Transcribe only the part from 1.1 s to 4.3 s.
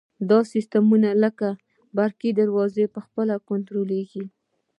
لکه برقي دروازې په خپله کنټرولیږي.